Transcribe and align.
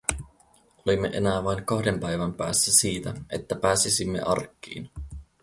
Olimme 0.85 1.07
enää 1.13 1.43
vain 1.43 1.65
kahden 1.65 1.99
päivän 1.99 2.33
päässä 2.33 2.75
siitä, 2.75 3.13
että 3.29 3.55
pääsisimme 3.55 4.21
arkkiin. 4.21 4.89